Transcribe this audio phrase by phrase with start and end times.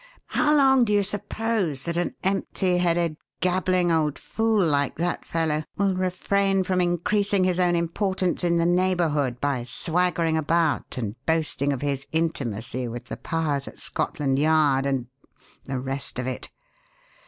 [0.33, 5.63] How long do you suppose that an empty headed, gabbling old fool like that fellow
[5.77, 11.71] will refrain from increasing his own importance in the neighbourhood by swaggering about and boasting
[11.71, 15.05] of his intimacy with the powers at Scotland Yard and
[15.65, 16.49] the rest of it?